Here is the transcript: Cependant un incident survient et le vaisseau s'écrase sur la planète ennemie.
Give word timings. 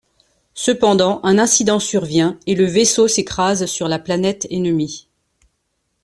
Cependant 0.55 1.19
un 1.23 1.37
incident 1.37 1.77
survient 1.77 2.39
et 2.47 2.55
le 2.55 2.65
vaisseau 2.65 3.07
s'écrase 3.07 3.67
sur 3.67 3.87
la 3.87 3.99
planète 3.99 4.47
ennemie. 4.49 5.07